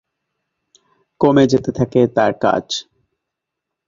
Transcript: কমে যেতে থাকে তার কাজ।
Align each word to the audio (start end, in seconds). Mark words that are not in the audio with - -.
কমে 1.21 1.43
যেতে 1.51 1.71
থাকে 1.71 2.01
তার 2.15 2.31
কাজ। 2.43 2.65